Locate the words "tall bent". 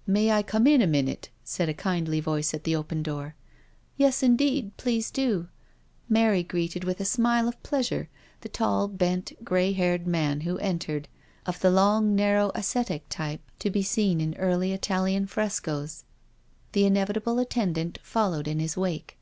8.48-9.44